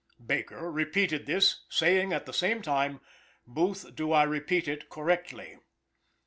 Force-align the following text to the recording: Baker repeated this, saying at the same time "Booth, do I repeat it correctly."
Baker 0.19 0.71
repeated 0.71 1.27
this, 1.27 1.59
saying 1.69 2.11
at 2.11 2.25
the 2.25 2.33
same 2.33 2.63
time 2.63 3.01
"Booth, 3.45 3.93
do 3.93 4.11
I 4.13 4.23
repeat 4.23 4.67
it 4.67 4.89
correctly." 4.89 5.59